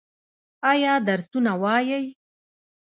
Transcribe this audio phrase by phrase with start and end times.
[0.71, 2.03] ایا درسونه وايي؟